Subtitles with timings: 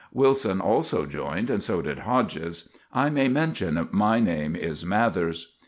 [0.11, 2.69] Wilson also joined, and so did Hodges.
[2.91, 5.53] I may mention my name is Mathers.